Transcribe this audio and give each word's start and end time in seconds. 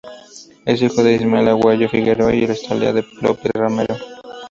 Es 0.65 0.81
hijo 0.81 1.03
de 1.03 1.13
Ismael 1.13 1.49
Aguayo 1.49 1.87
Figueroa 1.87 2.33
y 2.33 2.47
de 2.47 2.53
Estela 2.53 2.91
López 2.91 3.51
Romero. 3.53 3.95